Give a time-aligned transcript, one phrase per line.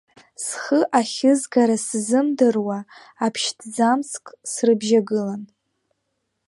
[0.45, 2.79] Схы ахьызгара сзымдыруа,
[3.25, 5.43] аԥшьҭӡамцк срыбжьагылан.